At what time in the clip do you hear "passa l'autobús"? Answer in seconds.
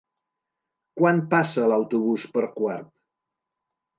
1.33-2.25